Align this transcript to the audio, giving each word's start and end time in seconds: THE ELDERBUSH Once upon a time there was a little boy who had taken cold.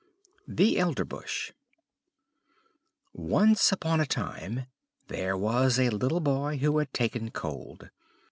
THE 0.47 0.79
ELDERBUSH 0.79 1.53
Once 3.13 3.71
upon 3.71 3.99
a 4.01 4.07
time 4.07 4.65
there 5.09 5.37
was 5.37 5.77
a 5.77 5.91
little 5.91 6.19
boy 6.21 6.57
who 6.57 6.79
had 6.79 6.91
taken 6.91 7.29
cold. 7.29 7.91